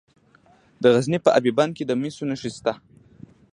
د 0.81 0.83
غزني 0.93 1.19
په 1.25 1.29
اب 1.37 1.45
بند 1.57 1.71
کې 1.77 1.83
د 1.85 1.91
مسو 2.01 2.23
نښې 2.29 2.49
شته. 2.57 2.73